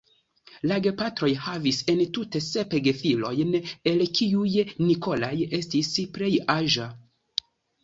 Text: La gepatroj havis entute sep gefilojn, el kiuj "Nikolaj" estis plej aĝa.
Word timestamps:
La 0.69 0.77
gepatroj 0.85 1.29
havis 1.47 1.81
entute 1.93 2.41
sep 2.45 2.73
gefilojn, 2.89 3.59
el 3.93 4.03
kiuj 4.21 4.65
"Nikolaj" 4.87 5.33
estis 5.61 5.95
plej 6.19 6.35
aĝa. 6.59 6.91